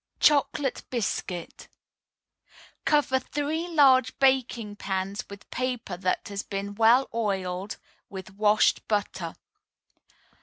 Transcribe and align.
CHOCOLATE 0.19 0.81
BISCUIT 0.89 1.67
Cover 2.85 3.19
three 3.19 3.67
large 3.67 4.17
baking 4.17 4.75
pans 4.75 5.23
with 5.29 5.47
paper 5.51 5.95
that 5.95 6.27
has 6.29 6.41
been 6.41 6.73
well 6.73 7.07
oiled 7.13 7.77
with 8.09 8.33
washed 8.33 8.87
butter. 8.87 9.35